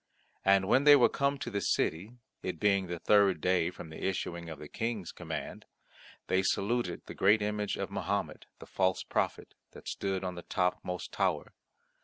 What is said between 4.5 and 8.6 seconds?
the King's command, they saluted the great image of Mahomet,